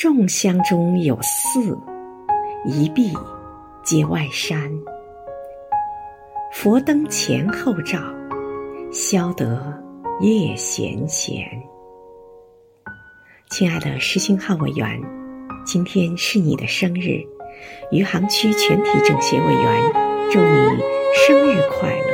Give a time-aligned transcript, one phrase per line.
[0.00, 1.78] 众香中有寺，
[2.64, 3.12] 一壁
[3.82, 4.58] 皆外山。
[6.54, 7.98] 佛灯前后照，
[8.90, 9.78] 消得
[10.22, 11.46] 夜闲闲。
[13.50, 14.98] 亲爱的师兴汉委员，
[15.66, 17.20] 今天是你的生日，
[17.90, 19.92] 余杭区全体政协委员，
[20.32, 20.82] 祝你
[21.26, 22.09] 生日快乐。